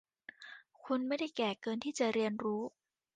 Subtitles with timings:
[0.83, 2.61] คุณไม่ได้แก่เกินที่จะเรียนรู้